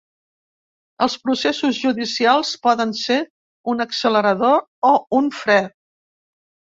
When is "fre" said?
5.45-5.59